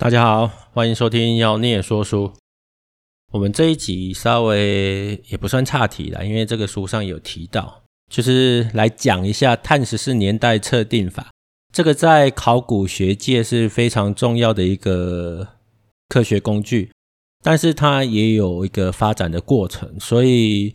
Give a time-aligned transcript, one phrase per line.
[0.00, 2.32] 大家好，欢迎收听妖孽说书。
[3.32, 11.28] 我们这一集稍微也不算差题了，因为这个书上有提到，就是来讲一下碳十四年代测定法。
[11.70, 15.46] 这个在考古学界是非常重要的一个
[16.08, 16.90] 科学工具，
[17.44, 20.74] 但是它也有一个发展的过程，所以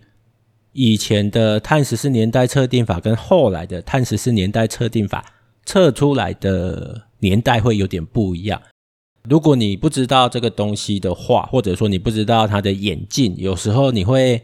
[0.73, 5.25] 以前的碳十四年代测定法跟后来的碳十四年代测定法
[5.65, 8.61] 测出来的年代会有点不一样。
[9.27, 14.41] 如果你不知道这个东西的话，或者说你不知道它的演进，有时候你会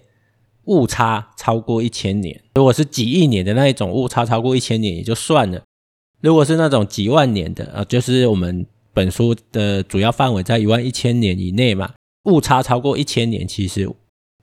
[0.65, 2.43] 误差超过一千年。
[2.55, 5.61] 如果是几亿年的那一种误差超过一千年也就算了，
[6.21, 11.93] 如果是那种几万年的，呃，就是我们本书的主要范围在一万一千年以内嘛，
[12.25, 13.89] 误差超过一千年，其实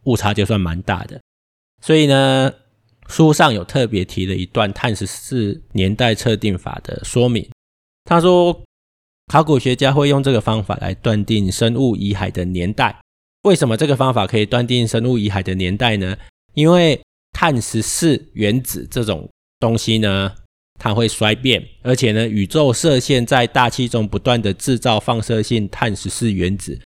[0.04, 1.20] 误差就算蛮大的。
[1.82, 2.52] 所以呢，
[3.08, 7.48] 书上有特别提了一段碳十四年代测定法的说明，
[8.04, 8.62] 他说。
[9.28, 12.98] 考古学家会用这个方法来断定生物遗骸的年代。
[13.42, 16.16] 为什么这个方法可以断定生物遗骸的年代呢？
[16.54, 16.98] 因为
[17.32, 19.28] 碳十四原子这种
[19.60, 20.32] 东西呢，
[20.80, 26.80] 它会衰变，而且呢，宇宙射线在大气中不断的制造放射性碳十四原子，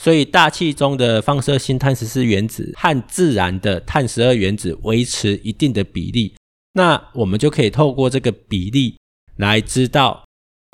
[0.00, 6.34] 所以大气中的放射性碳十四原子和自然的碳十二原子维持一定的比例。
[6.72, 8.96] 那我们就可以透过这个比例
[9.36, 10.24] 来知道。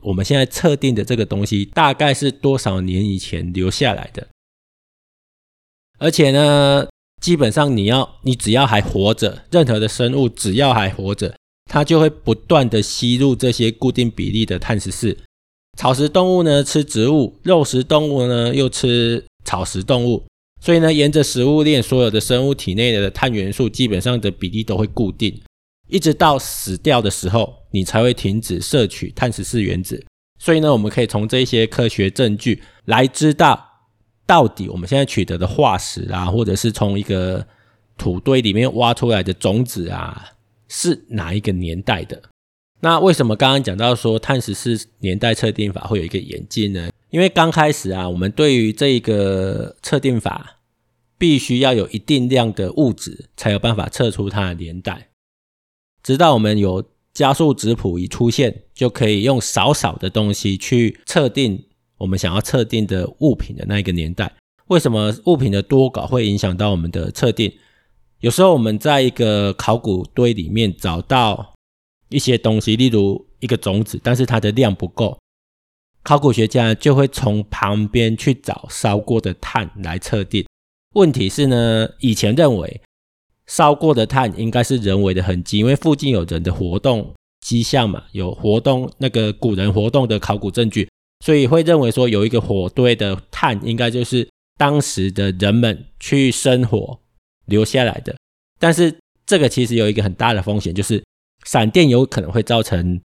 [0.05, 4.29] 我们现在测定的这个东西大概是多少年以前留下来的？
[5.99, 6.87] 而且呢，
[7.21, 11.35] 基本上你要，你只要还活着，任何的生物只要还活着，
[11.69, 15.19] 它就会不断的吸入这些固定比例的碳十四。
[15.77, 20.25] 草食动物呢吃植物，肉食动物呢又吃草食动物，
[20.61, 25.41] 所以呢，沿着食物链，所有的生物体内的碳元素基本上的比例都会固定。
[25.89, 30.05] 一直到死掉的时候，你才会停止摄取碳十四原子。
[30.39, 33.89] 所以呢，我们可以从这些科学证据来知道，
[34.25, 37.45] 到底我们现在取得的化石啊，或者是从一个
[37.97, 40.33] 土堆里面挖出来的种子啊，
[40.68, 42.23] 是哪一个年代的。
[42.80, 46.90] 那为什么刚刚讲到说碳十四年代测定法会有一个演进呢？
[47.11, 50.58] 因为刚开始啊，我们对于这一个测定法，
[51.18, 55.08] 必须要有一定量的物质，才有办法测出它的年代。
[56.08, 56.83] 直到我们有
[57.13, 61.63] 加速质谱仪出现，就可以用少少的东西去测定
[61.98, 64.35] 我们想要测定的物品的那一个年代。
[64.69, 67.52] 为什么物品的多寡会影响到我们的测定？
[68.20, 71.52] 有时候我们在一个考古堆里面找到
[72.08, 75.19] 一些东西，例如一个种子，但是它的量不够，
[76.02, 80.46] 考古学家就会从旁边去找烧过的碳来测定。
[80.95, 82.80] 问题是呢，以前认为。
[83.48, 90.86] 烧过的碳应该是人为的痕迹，因为附近有人的活动迹象嘛，有活动那个古人活动的考古证据，
[91.25, 97.01] 所以会认为说有一个火堆的碳应该就是当时的人们去生火
[97.47, 98.14] 留下来的。
[98.61, 98.95] 但是
[99.25, 101.03] 这个其实有一个很大的风险，就是
[101.47, 103.01] 闪电有可能会造成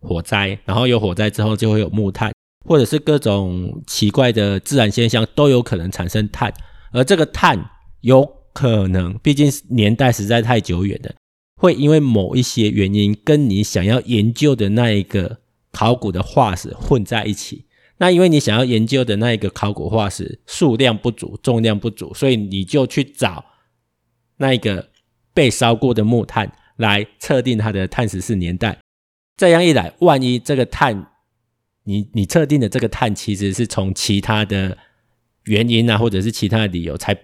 [0.00, 2.32] 火灾，然后有火灾之后就会有木炭，
[2.64, 6.54] 或者是各种奇怪的自然现象都有可能产生碳，
[6.92, 7.58] 而这个碳
[8.02, 8.37] 有。
[8.58, 11.14] 可能，毕竟年代实在太久远了，
[11.54, 15.38] 会因为某一些原因跟你想要研究的那一个
[15.70, 17.66] 考古的化石混在一起。
[17.98, 23.44] 那因为你想要研究的那一个考古化石数量不足，重量不足，所以你就去找
[24.38, 24.88] 那一个
[25.32, 28.76] 被烧过的木炭来测定它的碳十四年代。
[29.36, 31.12] 这样一来，万一这个碳，
[31.84, 34.76] 你你测定的这个碳其实是从其他的
[35.44, 37.16] 原因啊，或者是其他的理由才。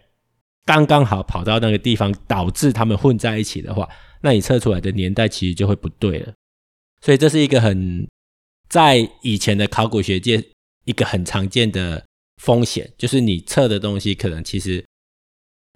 [0.64, 3.88] 刚刚好跑到那个地方，导致他们混在一起的话，
[4.22, 6.32] 那你测出来的年代其实就会不对了。
[7.02, 8.08] 所以这是一个很
[8.68, 10.42] 在以前的考古学界
[10.86, 12.04] 一个很常见的
[12.42, 14.82] 风险，就是你测的东西可能其实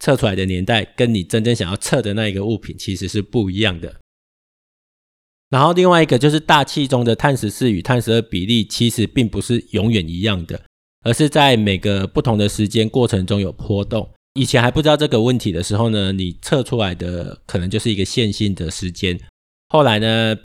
[0.02, 4.00] 测出来的年代跟你真正想要测的那一个物品其实是不一样的。
[5.50, 10.64] 然后另外一个就是大气中的碳十四与碳十二比例其实并不是永远一样的，
[11.02, 14.08] 而是在每个不同的时间过程中有波动。
[14.38, 19.18] 以前还不知道这个问题的时候呢，你测出来的可能就是一个线性的时间。
[19.68, 20.36] 后来呢，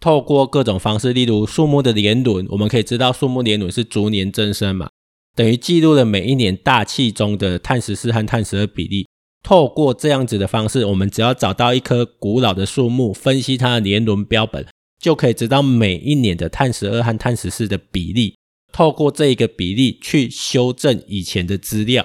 [0.00, 4.88] 透过各种方式，例如树木的年轮，我们可以知道树木年轮是逐年增生嘛，
[5.36, 9.06] 等于记录了每一年大气中的碳十四和碳十二比例。
[9.44, 14.66] 透过这样子的方式，我们只要找到一棵古老的树木，分析它的年轮标本，
[15.00, 18.34] 就可以知道每一年的碳十二和碳十四的比例。
[18.72, 22.04] 透过这一个比例去修正以前的资料。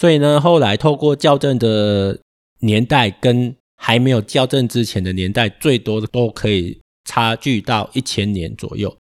[0.00, 2.18] 所以呢，后来透过校正的
[2.60, 8.96] 年代跟还没有校正之前的年代，最多都可以差距到一千年左右。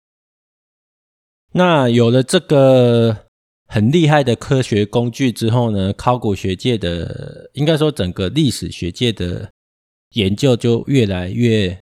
[1.53, 3.17] 那有了这个
[3.69, 9.49] 很厉害的科学工具之后呢，考古学界的，应该说整个历史学界的
[10.15, 11.79] 研究就越来越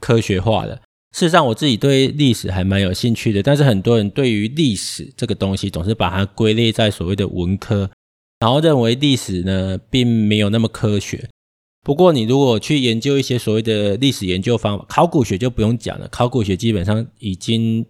[0.00, 0.74] 科学化了。
[1.12, 7.88] 事实上，我自己对历史还蛮有兴趣的，但是很多人对于历史这个东西总是把它归类在所谓的文科，
[8.38, 11.28] 然后认为历史呢并没有那么科学。
[11.82, 17.86] 不过，你如果去研究一些所谓的历史研究方法，考古学就不用讲了，考古学基本上已经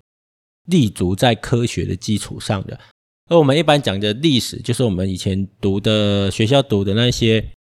[0.66, 2.78] 立足在科学的基础上的。
[3.28, 7.52] 而我们一般讲的历史，就是我们以前读的学校读的那些。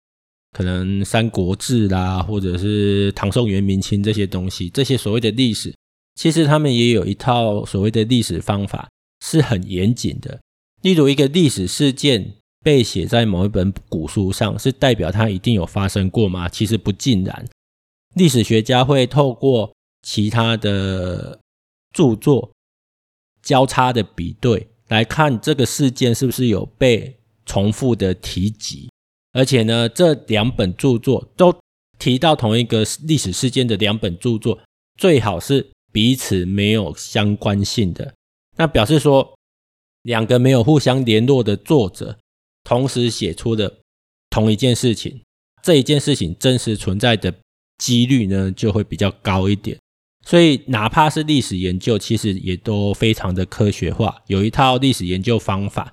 [0.56, 5.74] 可能《三国志》啦，或者是唐宋元明清这些东西，这些所谓的历史，
[6.14, 8.88] 其实他们也有一套所谓的历史方法，
[9.18, 10.40] 是很严谨的。
[10.82, 16.48] 例如，一个历史事件被写在某一本古书上，是代表它一定有发生过吗？
[16.48, 17.46] 其实不尽然。
[18.14, 19.72] 历史学家会透过
[20.02, 21.38] 其他的
[21.92, 22.50] 著作
[23.42, 28.88] 交叉的比对，来看这个事件是不是有被重复的提及。
[29.32, 31.54] 而且呢，这两本著作都
[31.98, 34.58] 提到同一个历史事件的两本著作，
[34.98, 38.14] 最好是彼此没有相关性的。
[38.56, 39.34] 那表示说，
[40.02, 42.16] 两个没有互相联络的作者，
[42.64, 43.80] 同时写出的
[44.30, 45.22] 同一件事情，
[45.62, 47.32] 这一件事情真实存在的
[47.78, 49.78] 几率呢，就会比较高一点。
[50.26, 55.92] 所以，哪怕是历史研究，其实也都非常的科学化，有一套历史研究方法。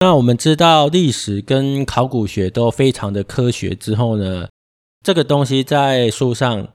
[0.00, 4.48] 那我们知道历史跟考古学都非常的科学之后呢，
[5.02, 6.72] 这个东西在书上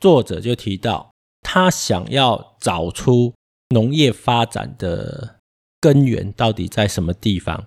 [0.00, 1.12] 作者就提到，
[1.42, 3.34] 他想要找出
[3.70, 5.40] 农业发展的
[5.84, 7.66] 根源到底在什么地方？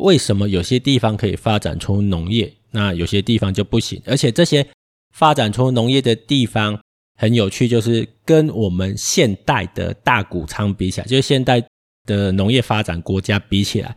[0.00, 4.02] 为什么有些地方可以发展出农业，那有些地方就不行？
[4.04, 4.66] 而且这些
[5.14, 6.80] 发展出农业的地方
[7.16, 11.64] 很有趣，就是跟我们现代的大谷仓比起来，就是现代。
[12.06, 13.96] 的农业发展国家比起来，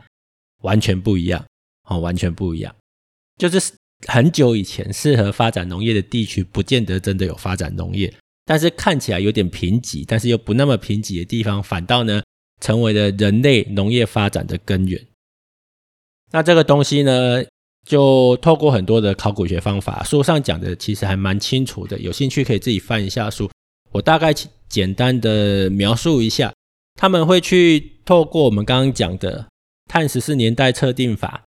[0.61, 1.45] 完全不一样，
[1.89, 2.73] 哦，完全不一样。
[3.37, 3.73] 就是
[4.07, 8.13] 很久以前适合发展农业的地区，不见得真的有发展农业，
[8.45, 12.23] 但是看起来有点贫瘠，但是又不那么贫瘠的地方，反倒呢
[12.61, 15.05] 成为了人类农业发展的根源。
[16.31, 17.43] 那这个东西呢，
[17.85, 23.49] 就透过很多的考古学方法，书上讲的其实还蛮清楚的，有兴趣可以自己翻一下书。
[23.91, 24.33] 我大概
[24.67, 26.53] 简单的描述一下。
[26.99, 29.47] 他们会去透过我们刚刚讲的
[29.85, 31.45] 碳十四年代测定法，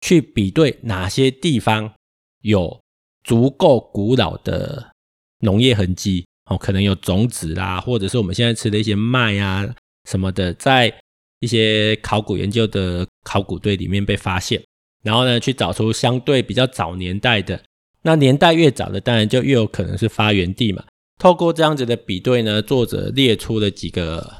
[0.00, 1.92] 去比对哪些地方
[2.40, 2.80] 有
[3.22, 4.92] 足够古老的
[5.40, 9.76] 农业痕迹哦，可能有种子啦，或者是我们现在吃的一些麦啊
[10.06, 10.92] 什么的，在
[11.40, 14.64] 一些考古研究的考古队里面被发现，
[15.02, 17.62] 然后呢，去找出相对比较早年代的，
[18.02, 20.82] 那年代越早的，当然就越有可能是发源地嘛。
[21.18, 24.38] 透过这样子的比对呢，作者列出了几个。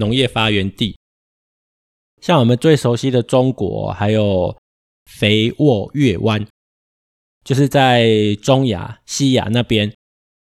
[0.00, 0.96] 农业发源地，
[2.22, 4.56] 像我们最熟悉的中国，还有
[5.10, 6.46] 肥沃月湾，
[7.42, 8.06] 就是在
[8.40, 9.92] 中亚、西亚那边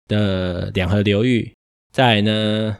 [0.07, 1.53] 的两河流域。
[1.91, 2.79] 再来呢，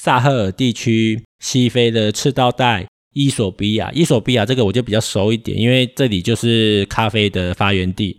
[0.00, 3.90] 萨赫尔地区、西非的赤道带、伊索比亚。
[3.92, 8.16] 伊索比亚这个我就比较熟一点，因为这里就是咖啡的发源地。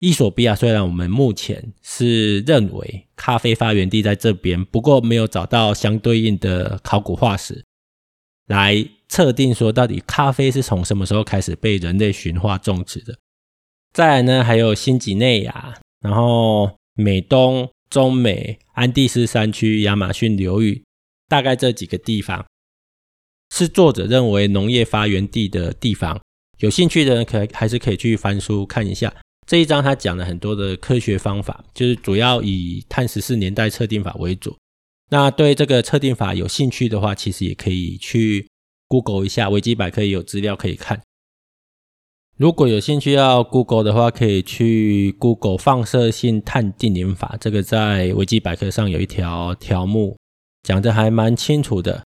[0.00, 7.64] 伊索比亚虽然我们目前是认为咖啡发源地在这边，不过没有找到相对应的考古化石
[8.48, 13.16] 来测定说到底咖啡是从什么时候开始被人类驯化种植的。
[13.92, 20.82] 再来呢，还有新几内亚，然后美东、中美、安第斯山区、亚马逊流域，
[21.28, 22.46] 大概这几个地方
[23.54, 26.20] 是作者认为农业发源地的地方。
[26.58, 29.14] 有兴趣的人可还是可以去翻书看一下。
[29.46, 34.56] 这一章他讲了很多的科学方法，就是主要以碳十四年代测定法为主。
[35.10, 38.46] 那对这个测定法有兴趣的话，其实也可以去
[38.88, 41.00] Google 一下，维基百科也有资料可以看。
[42.38, 50.16] 如果有兴趣要 Google 的话，可以去 Google 放射性碳定年法，这个在维基百科上有一条条目
[50.62, 52.04] 讲的还蛮清楚的。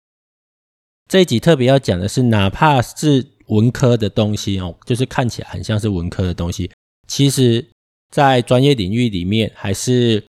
[1.08, 6.70] 这一集特别要讲的是，哪怕是文科的东西哦，就是看起来很像是文科的东西。
[7.08, 7.66] 其实，
[8.14, 10.24] 在专业领域里面，还是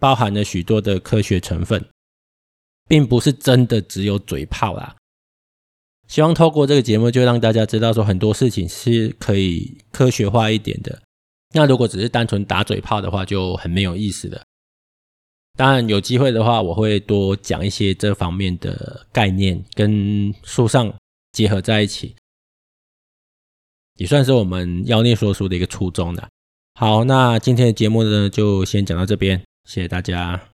[0.00, 1.84] 包含了许多的科学成分，
[2.88, 4.96] 并不是真的只有嘴炮啦。
[6.08, 11.02] 希望透过这个节目，就让大家知道说很多事情是可以科学化一点的。
[11.54, 14.42] 那如果只是单纯打嘴炮的话，就很没有意思了。
[15.56, 20.92] 当然，有机会的话，我会多讲一些这方面的概念，跟书上
[21.32, 22.14] 结合在一起。
[23.94, 26.28] 也算是我们妖孽说书的一个初衷了。
[26.74, 30.48] 好，那今天的节目呢，就先讲到这边，谢谢大家。